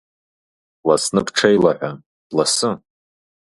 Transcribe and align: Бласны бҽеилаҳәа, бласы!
Бласны 0.83 1.21
бҽеилаҳәа, 1.25 1.91
бласы! 2.29 2.71